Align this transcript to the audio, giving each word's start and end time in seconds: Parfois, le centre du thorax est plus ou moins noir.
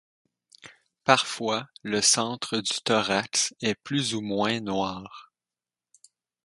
Parfois, 1.03 1.69
le 1.83 2.01
centre 2.01 2.57
du 2.57 2.73
thorax 2.83 3.53
est 3.61 3.75
plus 3.75 4.15
ou 4.15 4.21
moins 4.21 4.59
noir. 4.59 5.31